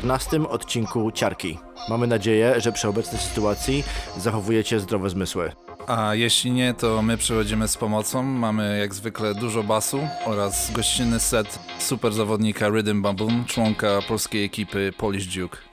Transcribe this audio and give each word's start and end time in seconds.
Cześć, 0.00 0.08
witamy 0.08 0.18
w 0.18 0.20
14 0.20 0.48
odcinku 0.48 1.12
Ciarki. 1.12 1.58
Mamy 1.88 2.06
nadzieję, 2.06 2.60
że 2.60 2.72
przy 2.72 2.88
obecnej 2.88 3.20
sytuacji 3.20 3.84
zachowujecie 4.16 4.80
zdrowe 4.80 5.10
zmysły. 5.10 5.52
A 5.86 6.14
jeśli 6.14 6.50
nie, 6.50 6.74
to 6.74 7.02
my 7.02 7.16
przychodzimy 7.16 7.68
z 7.68 7.76
pomocą. 7.76 8.22
Mamy 8.22 8.78
jak 8.78 8.94
zwykle 8.94 9.34
dużo 9.34 9.62
basu 9.62 10.00
oraz 10.26 10.72
gościnny 10.72 11.20
set 11.20 11.58
super 11.78 12.12
zawodnika 12.12 12.68
Rhythm 12.68 13.02
Baboon, 13.02 13.44
członka 13.44 14.02
polskiej 14.08 14.44
ekipy 14.44 14.92
Polish 14.96 15.26
Duke. 15.26 15.69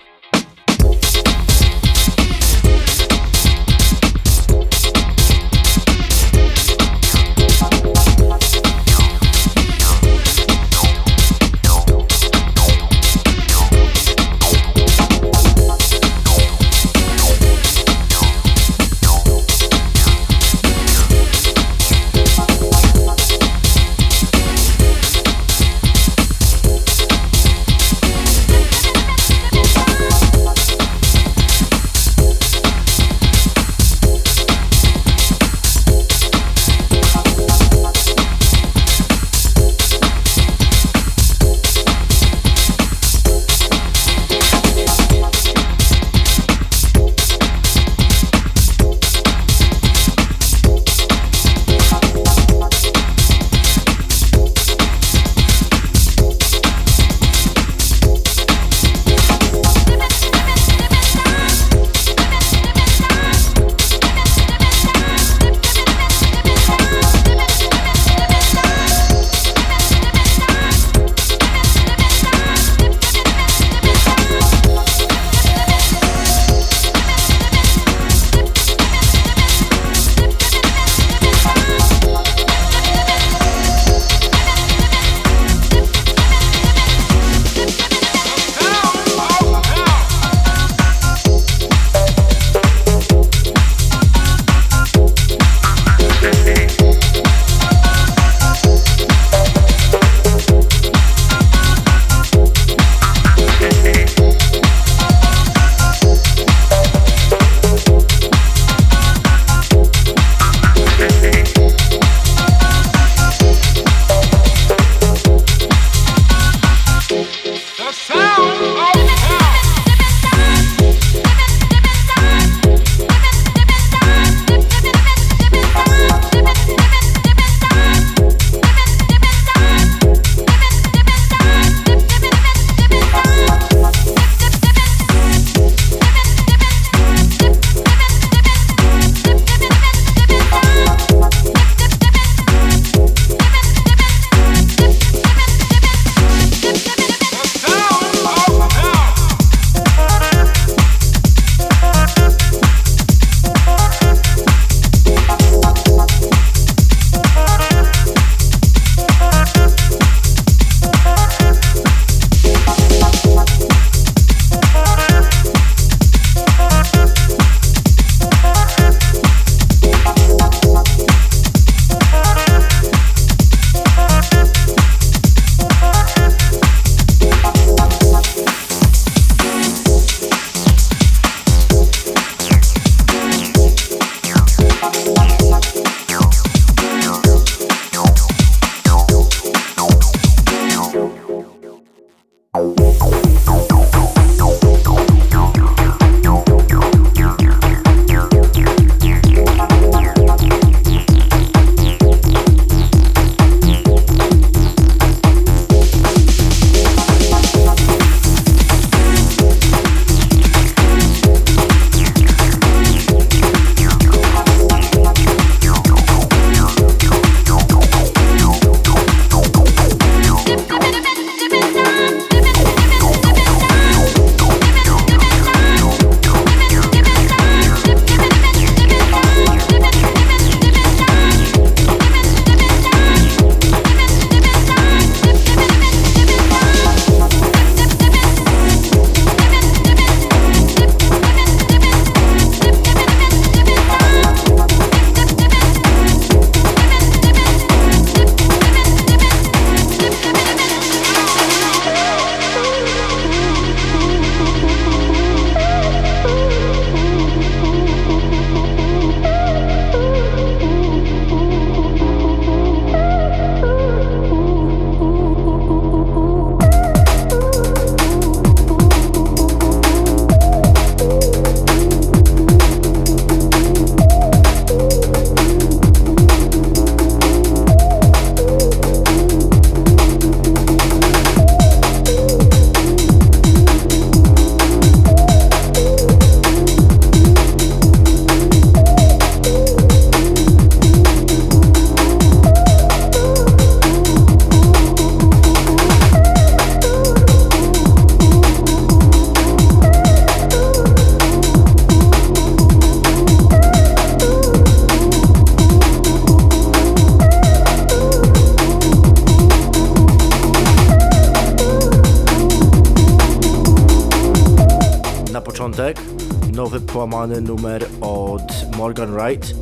Wright. 319.18 319.54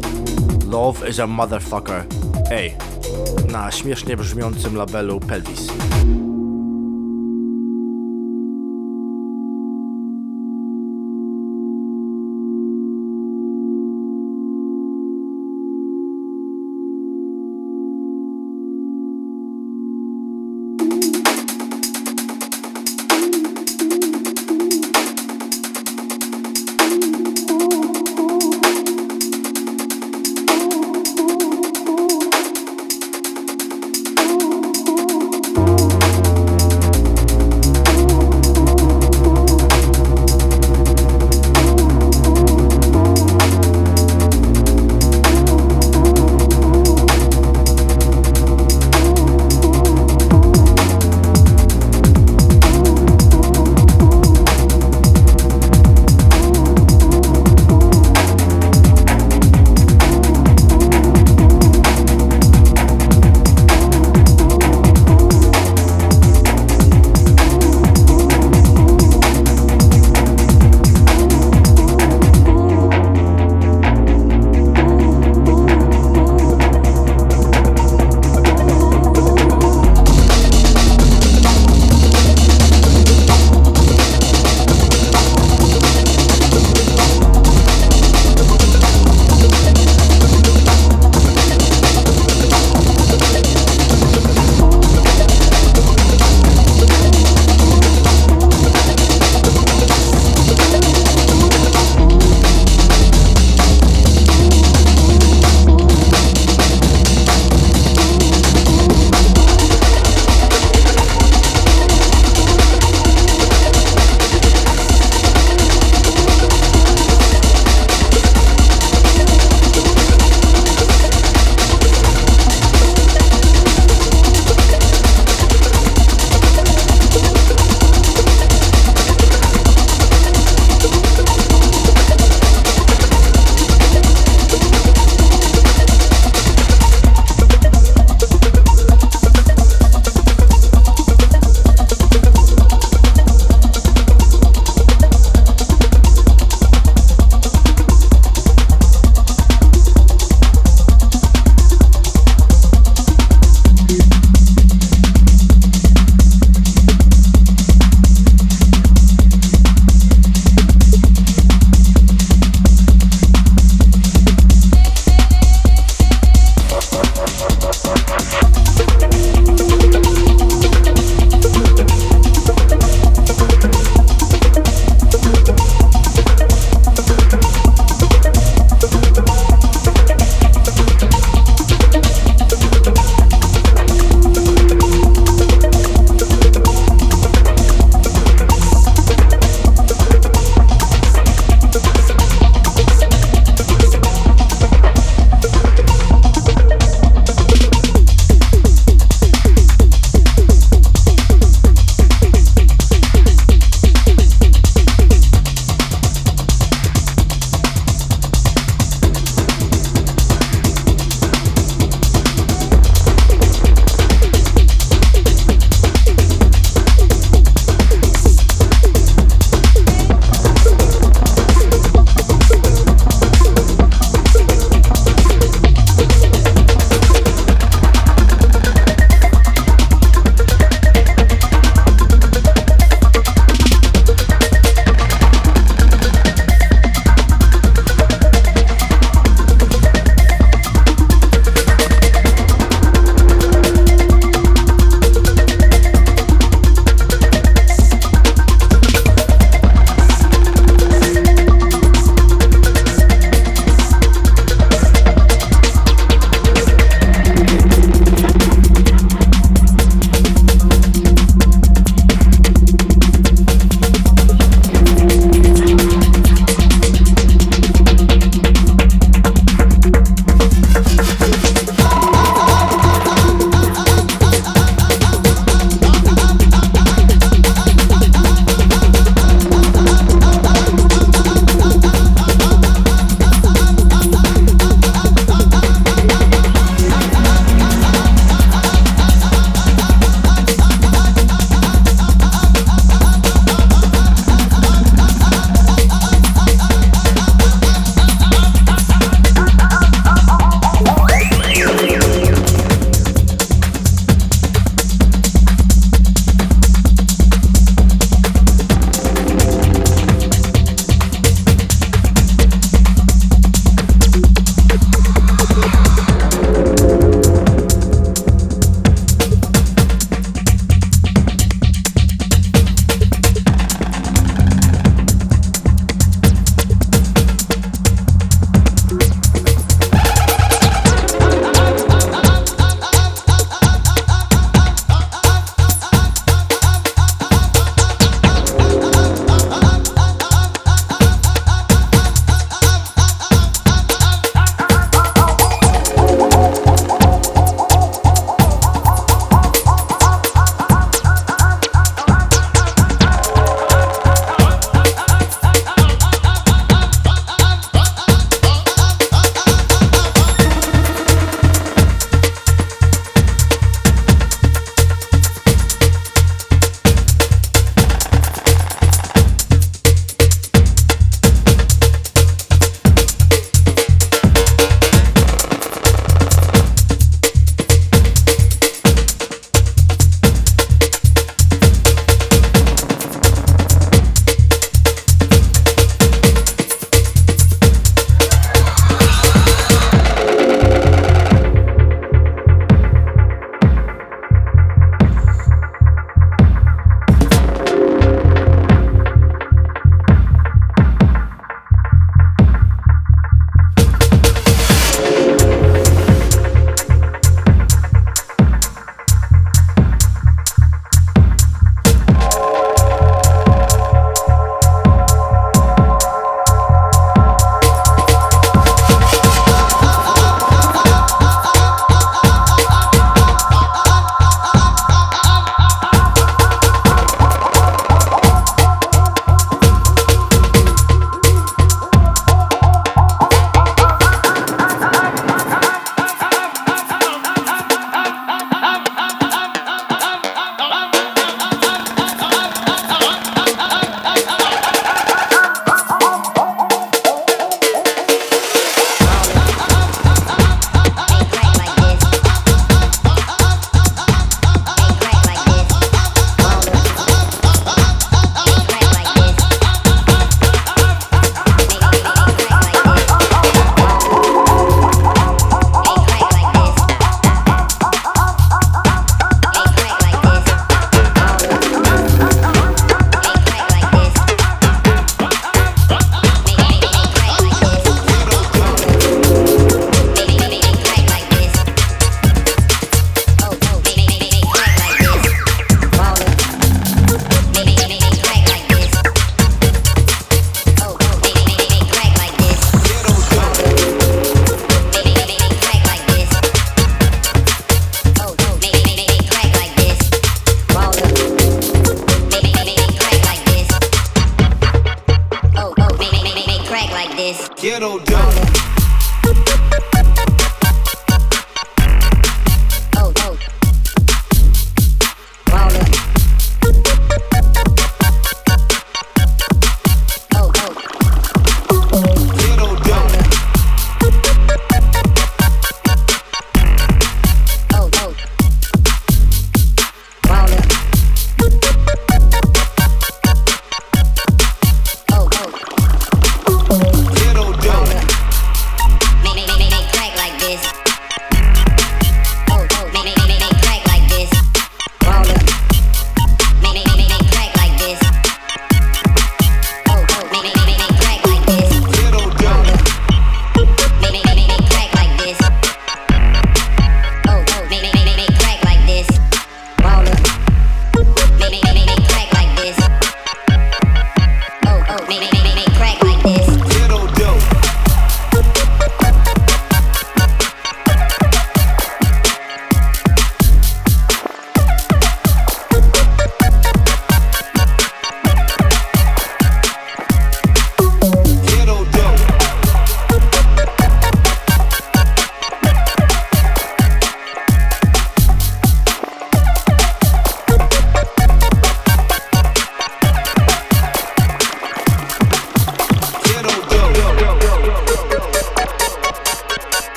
Love 0.66 1.10
is 1.10 1.20
a 1.20 1.28
motherfucker. 1.28 2.06
Ej, 2.52 2.76
na 3.52 3.72
śmiesznie 3.72 4.18
brzmiącym 4.18 4.76
labelu 4.76 5.20
Pelvis. 5.20 5.68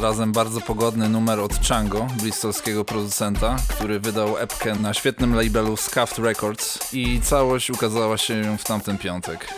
zarazem 0.00 0.32
bardzo 0.32 0.60
pogodny 0.60 1.08
numer 1.08 1.40
od 1.40 1.52
Chango, 1.68 2.06
bristolskiego 2.22 2.84
producenta, 2.84 3.56
który 3.68 4.00
wydał 4.00 4.38
epkę 4.38 4.74
na 4.74 4.94
świetnym 4.94 5.34
labelu 5.34 5.76
Scuffed 5.76 6.18
Records 6.18 6.94
i 6.94 7.20
całość 7.20 7.70
ukazała 7.70 8.18
się 8.18 8.58
w 8.58 8.64
tamten 8.64 8.98
piątek. 8.98 9.54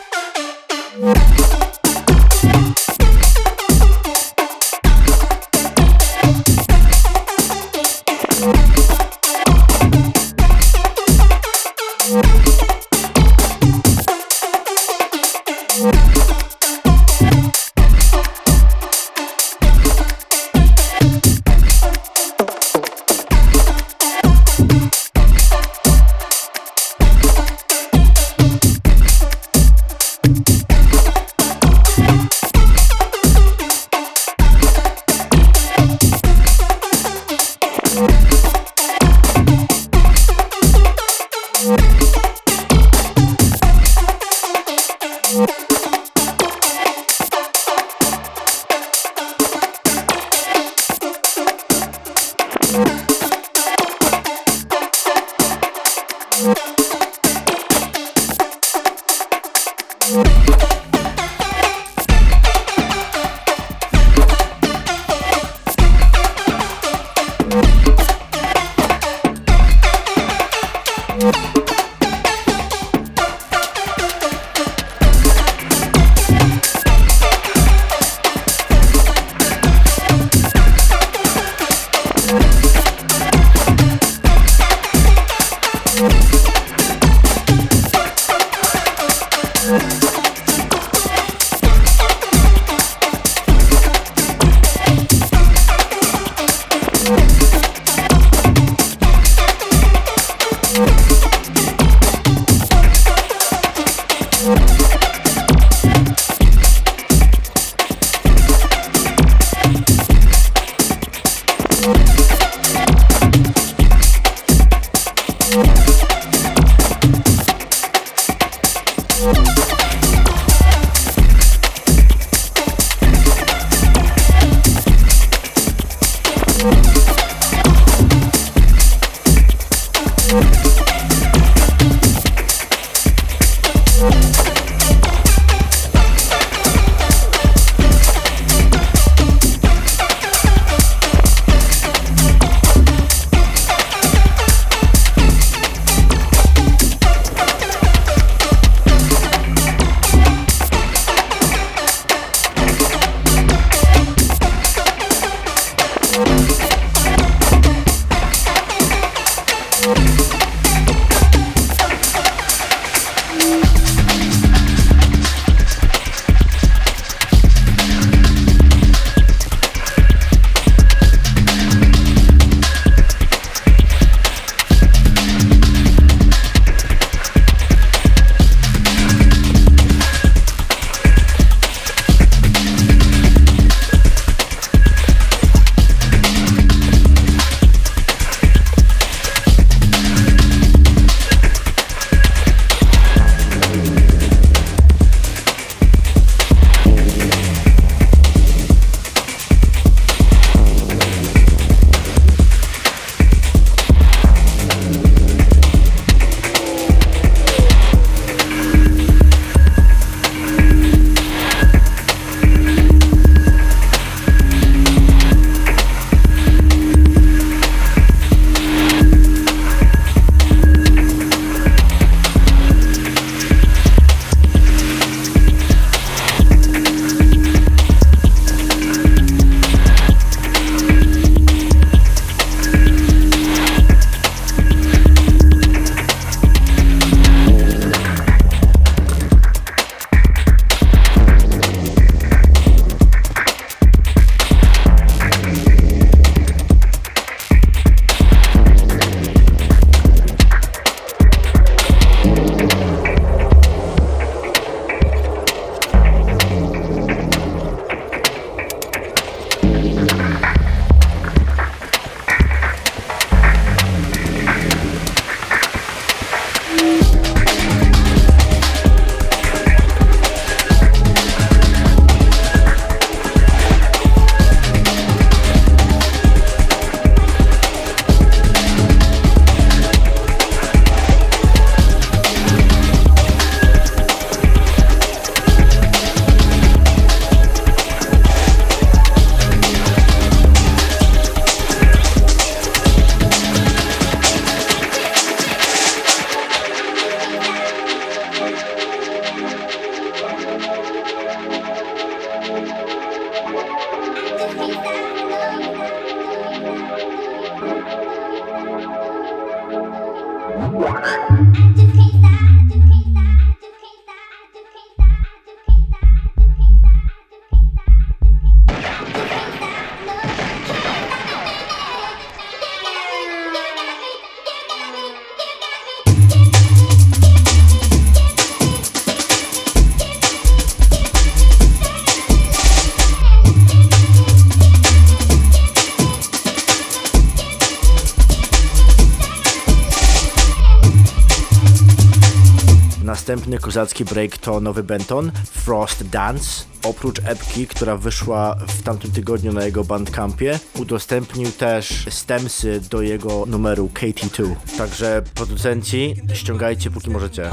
Następny 343.53 343.73
kozacki 343.73 344.05
break 344.05 344.39
to 344.39 344.61
nowy 344.61 344.83
Benton, 344.83 345.33
Frost 345.53 346.09
Dance. 346.09 346.65
Oprócz 346.83 347.19
epki, 347.25 347.67
która 347.67 347.97
wyszła 347.97 348.57
w 348.69 348.83
tamtym 348.83 349.11
tygodniu 349.11 349.53
na 349.53 349.65
jego 349.65 349.85
bandcampie, 349.85 350.59
udostępnił 350.79 351.53
też 351.53 352.07
stemsy 352.11 352.81
do 352.91 353.03
jego 353.03 353.47
numeru 353.47 353.91
KT2. 353.95 354.55
Także 354.79 355.23
producenci, 355.35 356.17
ściągajcie 356.35 356.91
póki 356.91 357.11
możecie. 357.11 357.51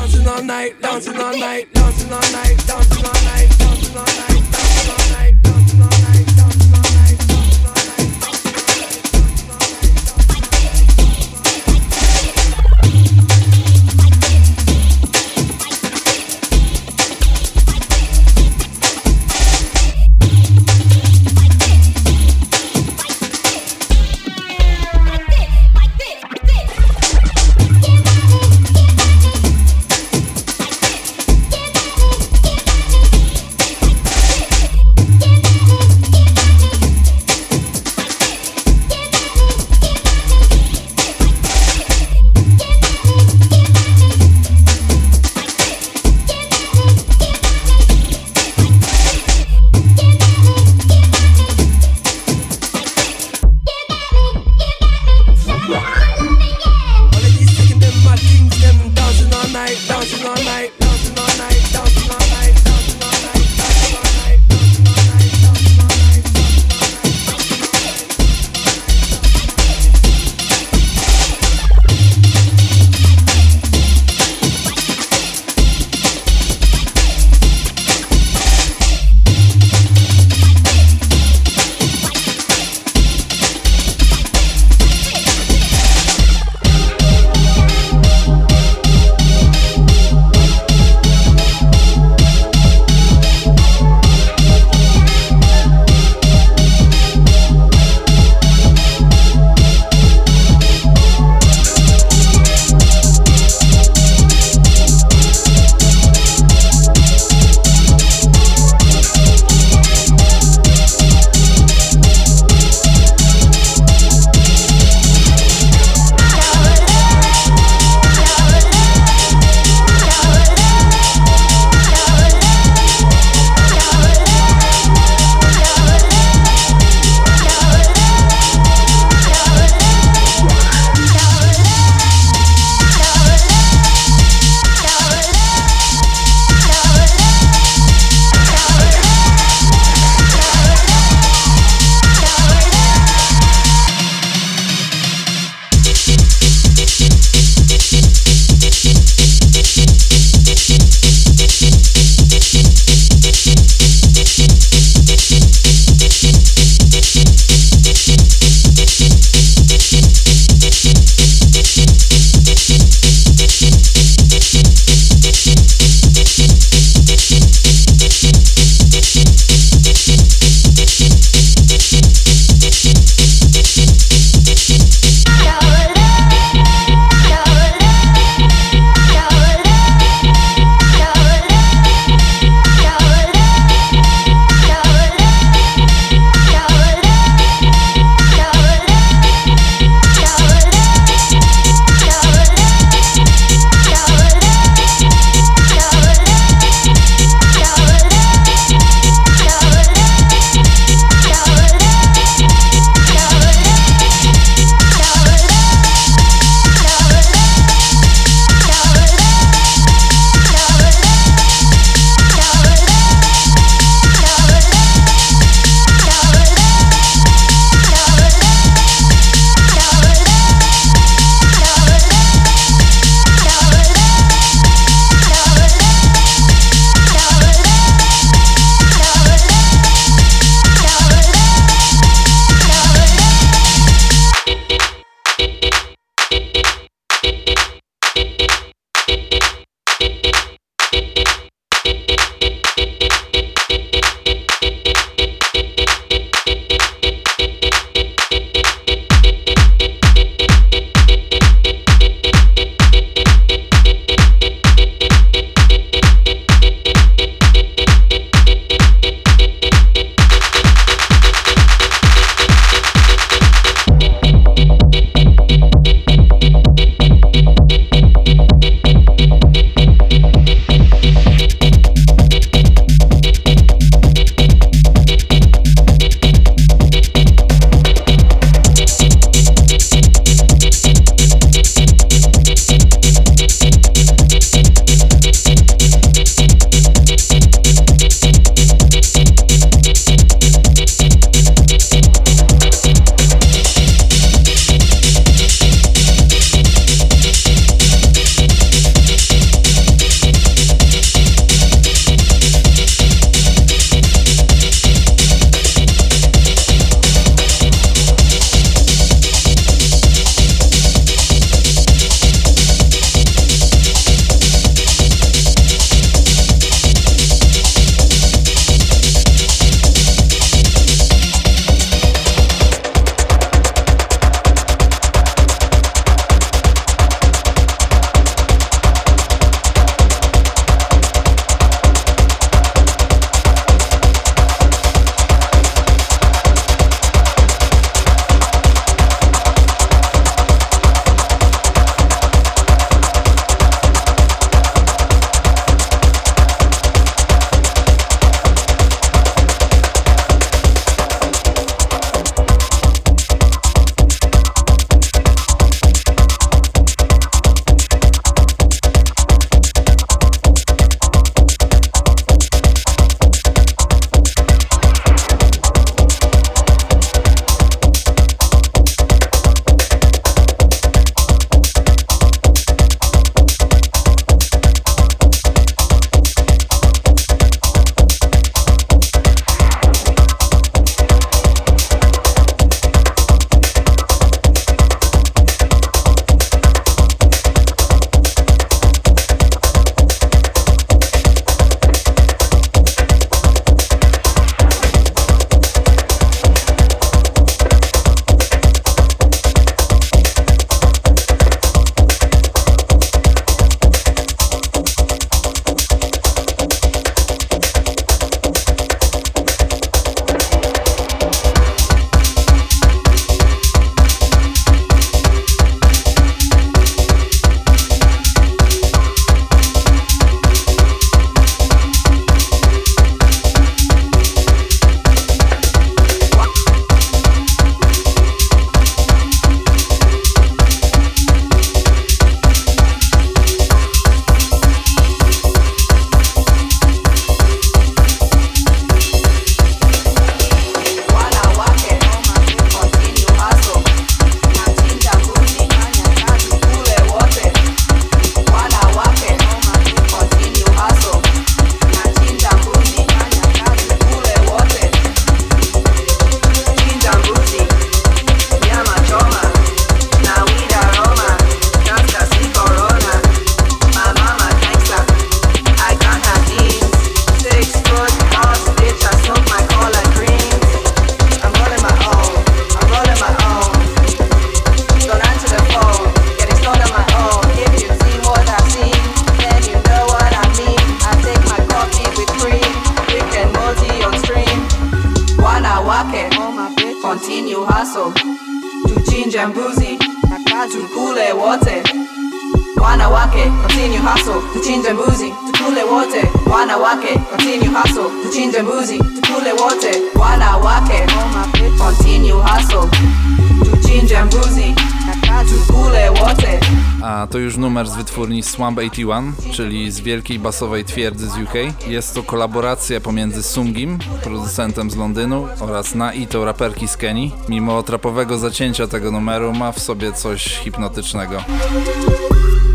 Wytwórni 508.19 508.43
Swamp 508.43 508.77
81, 508.77 509.33
czyli 509.53 509.91
z 509.91 509.99
wielkiej 509.99 510.39
basowej 510.39 510.85
twierdzy 510.85 511.29
z 511.29 511.37
UK. 511.37 511.53
Jest 511.87 512.15
to 512.15 512.23
kolaboracja 512.23 513.01
pomiędzy 513.01 513.43
Sungim, 513.43 513.99
producentem 514.23 514.91
z 514.91 514.95
Londynu, 514.95 515.47
oraz 515.59 515.95
Naito, 515.95 516.45
raperki 516.45 516.87
z 516.87 516.97
Kenii. 516.97 517.35
Mimo 517.49 517.83
trapowego 517.83 518.37
zacięcia 518.37 518.87
tego 518.87 519.11
numeru 519.11 519.53
ma 519.53 519.71
w 519.71 519.79
sobie 519.79 520.13
coś 520.13 520.43
hipnotycznego. 520.43 521.35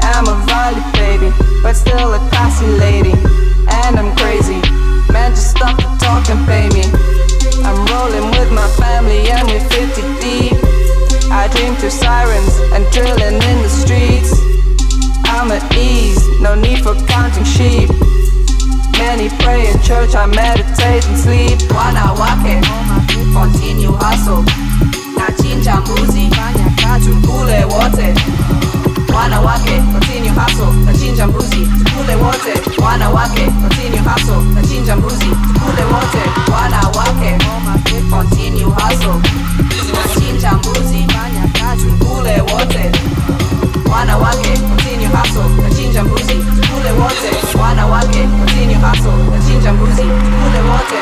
I'm 0.00 0.28
a 0.28 0.34
volley 0.34 0.82
baby, 0.92 1.32
but 1.62 1.76
still 1.76 2.14
a 2.14 2.30
classy 2.30 2.66
lady. 2.66 3.12
And 3.84 3.96
I'm 3.96 4.16
crazy, 4.16 4.60
man, 5.12 5.32
just 5.32 5.50
stop 5.50 5.76
the 5.76 6.06
talk 6.06 6.30
and 6.30 6.46
pay 6.46 6.68
me. 6.68 6.84
I'm 7.64 7.86
rolling 7.86 8.30
with 8.30 8.50
my 8.50 8.68
family 8.84 9.30
and 9.30 9.48
we're 9.48 9.68
50 9.68 10.02
deep. 10.20 10.74
I 11.30 11.48
dream 11.48 11.74
through 11.74 11.90
sirens 11.90 12.58
and 12.72 12.84
drilling 12.92 13.23
ease, 15.84 16.40
no 16.40 16.54
need 16.54 16.82
for 16.82 16.94
counting 17.06 17.44
sheep. 17.44 17.90
Many 18.98 19.28
pray 19.42 19.68
in 19.70 19.78
church, 19.82 20.14
I 20.14 20.26
meditate 20.26 21.04
and 21.06 21.18
sleep. 21.18 21.58
Wanawake, 21.76 22.62
continue 23.32 23.92
hustle. 23.92 24.44
Nachinja 25.18 25.76
mbuzi, 25.76 26.30
tukule 27.04 27.64
wote. 27.64 28.14
Wanawake 29.14 29.82
continue 29.92 30.30
hustle. 30.30 30.72
Nachinja 30.86 31.26
mbuzi 31.26 31.56
tukule 31.84 32.14
wote. 32.16 32.52
Wanawake 32.82 33.44
continue 33.62 33.98
hustle. 33.98 34.42
Nachinja 34.54 34.96
mbuzi 34.96 35.26
tukule 35.26 35.84
wote. 35.92 36.22
Wanawake 36.52 37.38
continue 38.10 38.64
hustle. 38.64 39.20
Nachinja 39.94 40.52
mbuzi 40.52 41.06
tukule 41.82 42.40
wote. 42.40 42.92
Wanawake 43.92 44.48
continue 44.58 45.03
hustle. 45.16 45.62
Nachinja 45.62 46.04
mbuzi 46.04 46.24
tukule 46.34 46.90
wote. 47.00 47.58
Wanawake 47.62 48.18
continue 48.38 48.74
hustle. 48.74 49.12
Nachinja 49.38 49.72
mbuzi 49.72 50.02
tukule 50.02 50.60
wote 50.70 50.98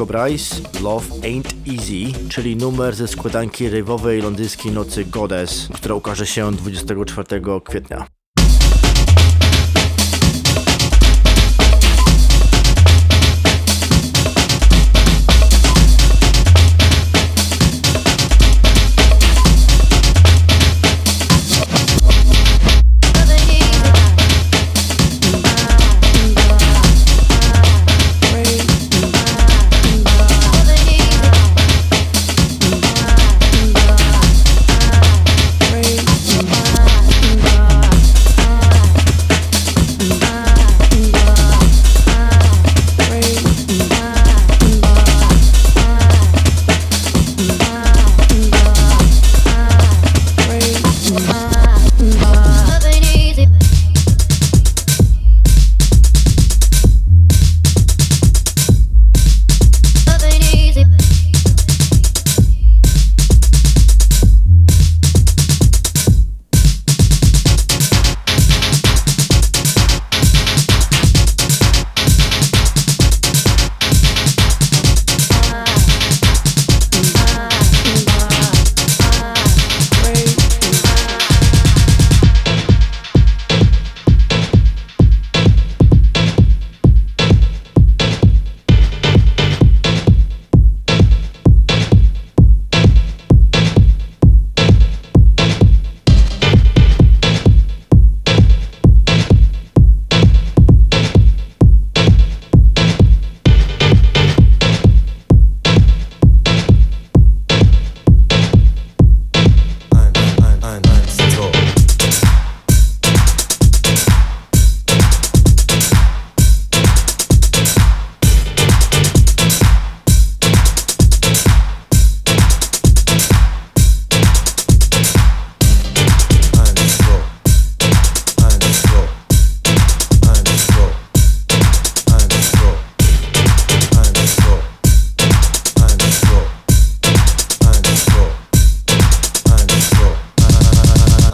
Coco 0.00 0.12
Bryce 0.12 0.56
Love 0.82 1.06
Ain't 1.22 1.54
Easy, 1.66 2.28
czyli 2.28 2.56
numer 2.56 2.94
ze 2.94 3.08
składanki 3.08 3.68
rejwowej 3.68 4.22
londyńskiej 4.22 4.72
nocy 4.72 5.04
Goddess, 5.04 5.68
która 5.72 5.94
ukaże 5.94 6.26
się 6.26 6.52
24 6.52 7.42
kwietnia. 7.64 8.06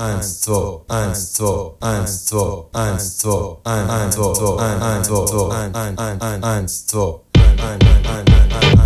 eins, 0.07 0.41
zwei, 0.41 0.81
eins, 0.89 1.33
zwei, 1.33 1.73
eins, 1.81 2.25
zwei, 2.27 2.65
eins, 2.73 3.19
zwei, 3.19 3.57
ein, 3.65 3.91
ein, 3.91 4.13
zwei, 4.13 4.57
ein, 4.59 4.83
ein, 4.83 5.05
zwei, 5.05 5.51
ein, 5.51 5.75
ein, 5.75 6.21
ein, 6.21 6.45
eins, 6.45 6.87
zwei, 6.87 7.21
ein, 7.35 7.59
ein, 7.59 7.81
ein, 7.83 8.07
ein, 8.07 8.53
ein, 8.53 8.81
ein. 8.81 8.86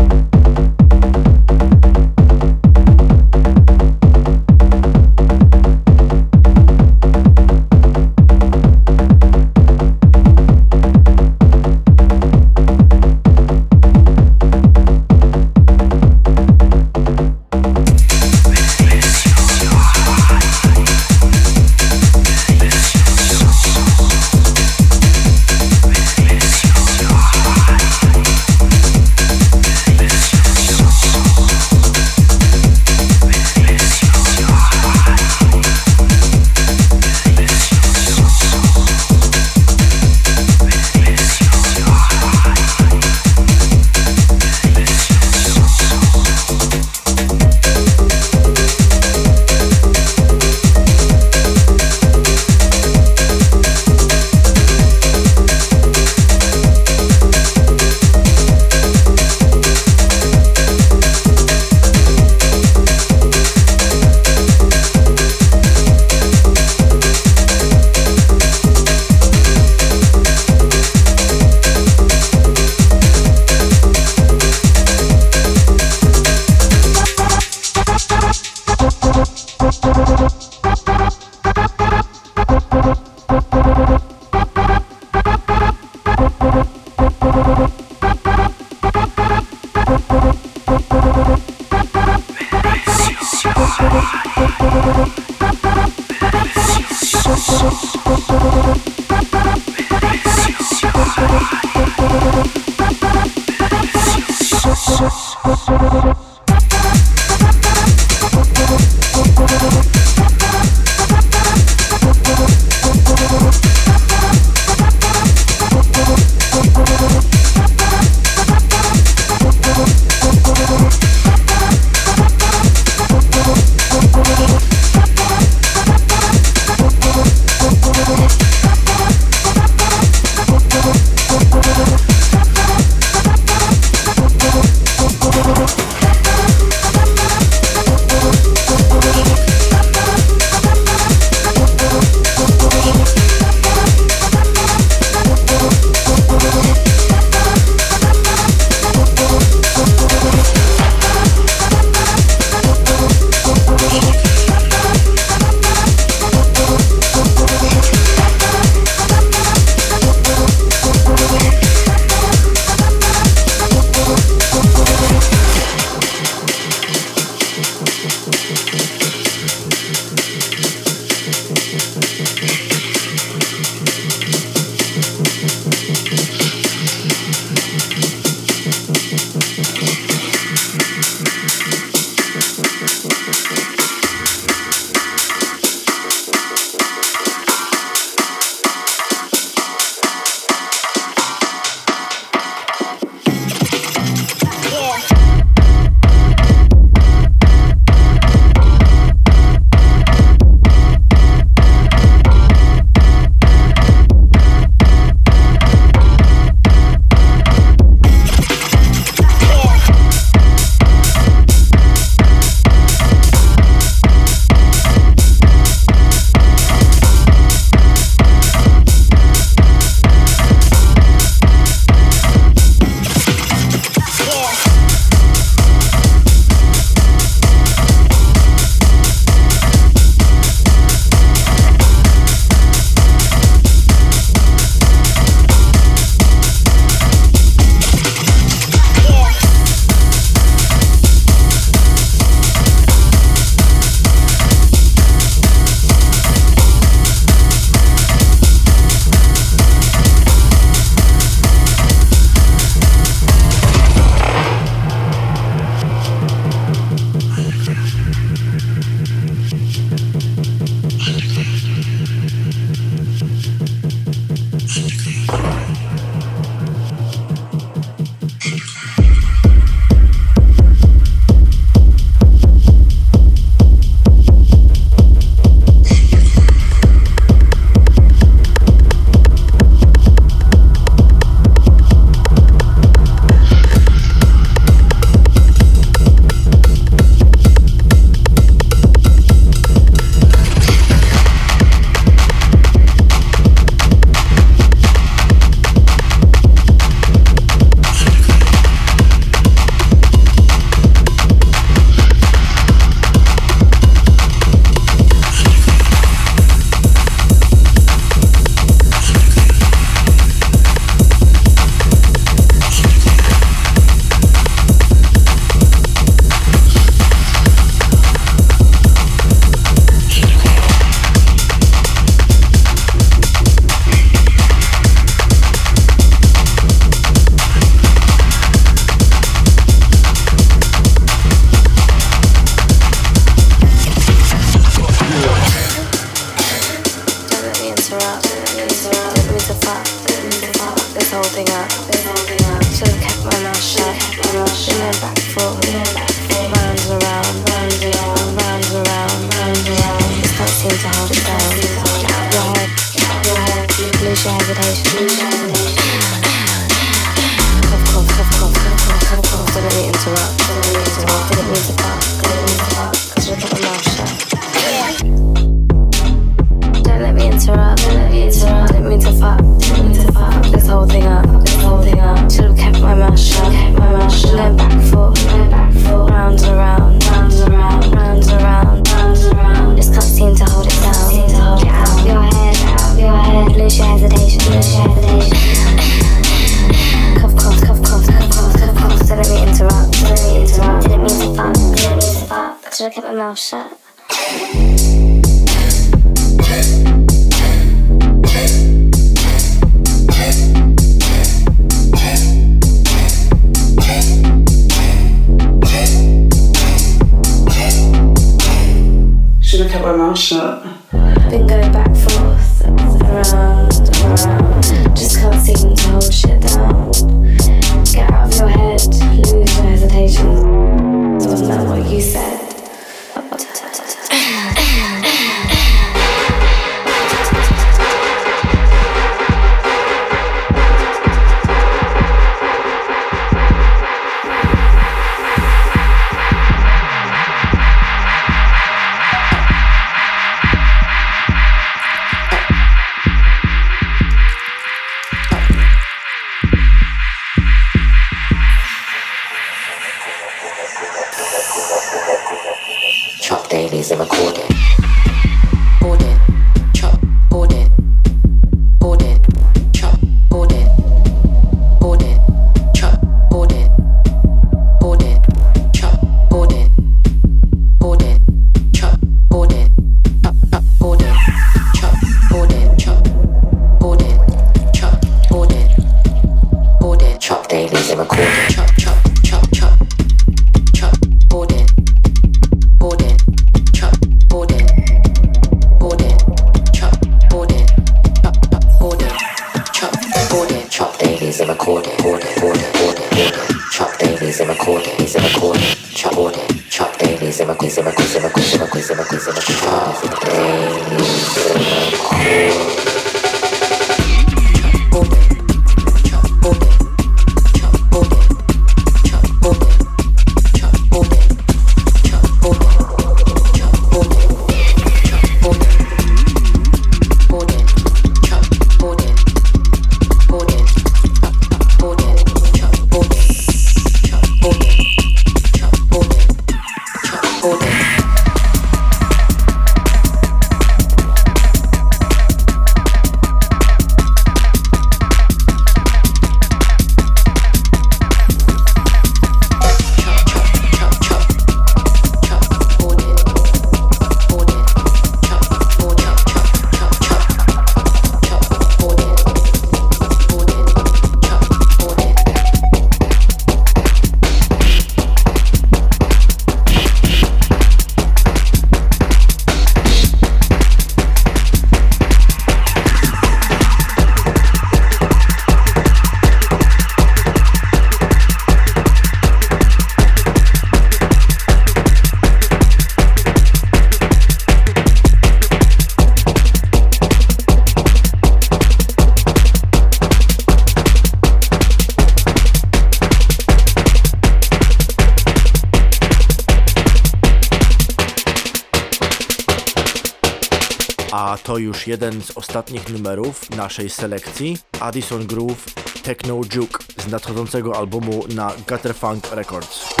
to 591.51 591.57
już 591.57 591.87
jeden 591.87 592.21
z 592.21 592.31
ostatnich 592.37 592.89
numerów 592.89 593.49
naszej 593.49 593.89
selekcji 593.89 594.57
Addison 594.79 595.27
Groove 595.27 595.65
Techno 596.03 596.41
Juke 596.55 596.83
z 596.97 597.07
nadchodzącego 597.07 597.77
albumu 597.77 598.23
na 598.35 598.51
Gutterfunk 598.67 599.31
Records. 599.31 600.00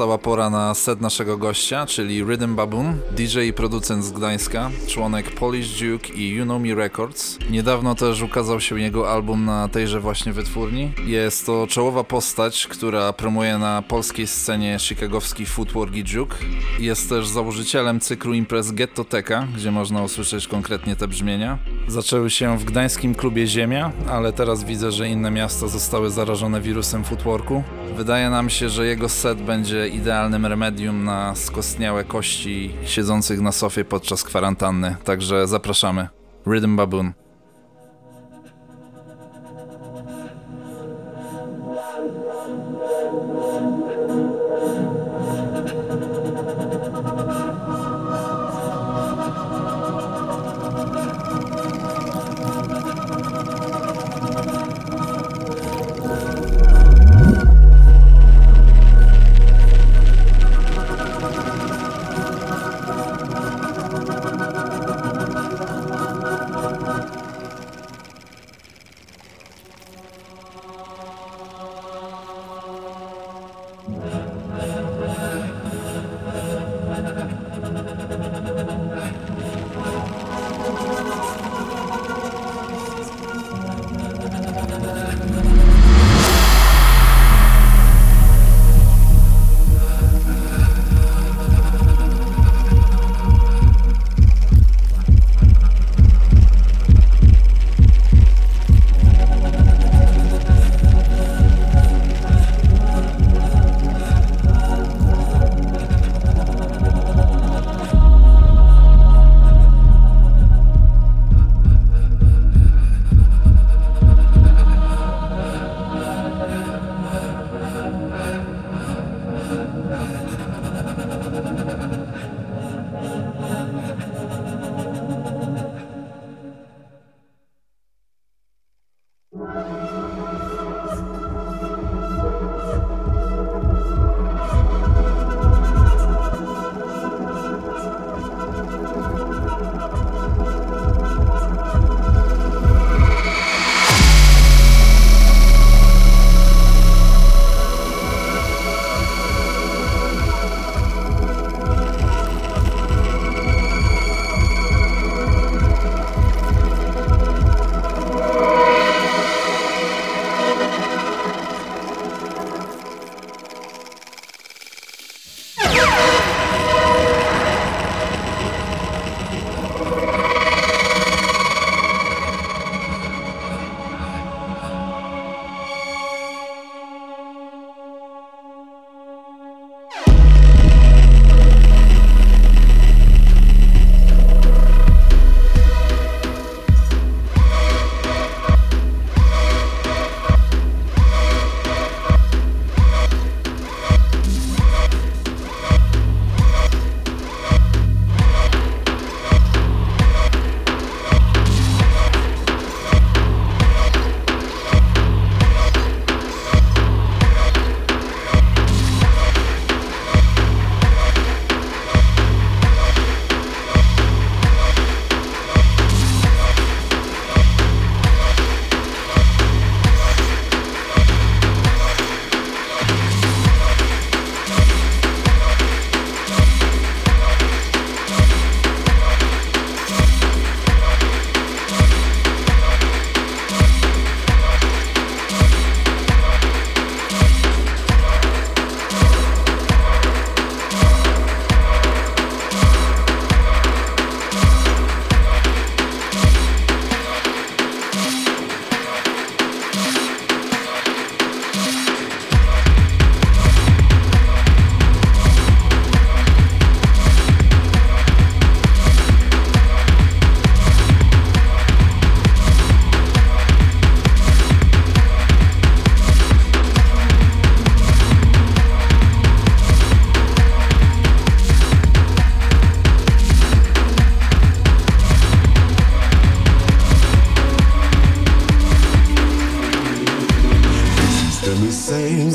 Nastała 0.00 0.18
pora 0.18 0.50
na 0.50 0.74
set 0.74 1.00
naszego 1.00 1.36
gościa, 1.38 1.86
czyli 1.86 2.24
Rhythm 2.24 2.54
Baboon, 2.54 2.98
DJ 3.10 3.40
i 3.40 3.52
producent 3.52 4.04
z 4.04 4.12
Gdańska, 4.12 4.70
członek 4.86 5.34
Polish 5.34 5.80
Duke 5.80 6.08
i 6.08 6.28
You 6.28 6.44
Know 6.44 6.62
Me 6.62 6.74
Records. 6.74 7.38
Niedawno 7.50 7.94
też 7.94 8.22
ukazał 8.22 8.60
się 8.60 8.80
jego 8.80 9.12
album 9.12 9.44
na 9.44 9.68
tejże 9.68 10.00
właśnie 10.00 10.32
wytwórni. 10.32 10.92
Jest 11.06 11.46
to 11.46 11.66
czołowa 11.66 12.04
postać, 12.04 12.66
która 12.66 13.12
promuje 13.12 13.58
na 13.58 13.82
polskiej 13.82 14.26
scenie 14.26 14.78
chicagowski 14.78 15.46
footwork 15.46 15.94
i 15.94 16.04
juke. 16.14 16.36
Jest 16.78 17.08
też 17.08 17.28
założycielem 17.28 18.00
cyklu 18.00 18.34
imprez 18.34 18.72
Gettoteka, 18.72 19.46
gdzie 19.56 19.70
można 19.70 20.02
usłyszeć 20.02 20.48
konkretnie 20.48 20.96
te 20.96 21.08
brzmienia. 21.08 21.58
Zaczęły 21.88 22.30
się 22.30 22.58
w 22.58 22.64
gdańskim 22.64 23.14
klubie 23.14 23.46
Ziemia, 23.46 23.92
ale 24.10 24.32
teraz 24.32 24.64
widzę, 24.64 24.92
że 24.92 25.08
inne 25.08 25.30
miasta 25.30 25.68
zostały 25.68 26.10
zarażone 26.10 26.60
wirusem 26.60 27.04
footworku. 27.04 27.62
Wydaje 28.00 28.30
nam 28.30 28.50
się, 28.50 28.68
że 28.68 28.86
jego 28.86 29.08
set 29.08 29.42
będzie 29.42 29.88
idealnym 29.88 30.46
remedium 30.46 31.04
na 31.04 31.34
skostniałe 31.34 32.04
kości 32.04 32.74
siedzących 32.84 33.40
na 33.40 33.52
sofie 33.52 33.84
podczas 33.84 34.24
kwarantanny, 34.24 34.96
także 35.04 35.46
zapraszamy. 35.48 36.08
Rhythm 36.46 36.76
Baboon. 36.76 37.12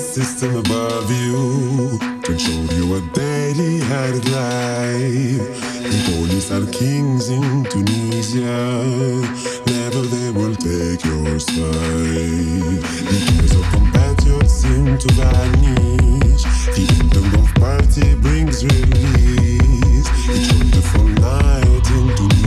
system 0.05 0.55
above 0.55 1.11
you 1.11 1.97
controlled 2.21 2.71
your 2.73 3.01
daily 3.13 3.79
hard 3.79 4.23
life. 4.29 5.45
The 5.81 5.99
police 6.05 6.51
are 6.51 6.65
kings 6.71 7.29
in 7.29 7.63
Tunisia, 7.65 8.55
never 9.67 10.01
they 10.01 10.31
will 10.31 10.55
take 10.55 11.03
your 11.03 11.39
side. 11.39 12.81
The 13.09 13.19
years 13.33 13.53
of 13.55 13.65
compatriots 13.71 14.53
seem 14.53 14.97
to 14.97 15.13
vanish. 15.13 16.43
The 16.75 16.85
anthem 16.99 17.41
of 17.41 17.53
party 17.55 18.15
brings 18.15 18.63
release. 18.63 20.07
It's 20.29 20.53
wonderful 20.53 21.03
night 21.03 21.91
in 21.91 22.15
Tunisia. 22.15 22.44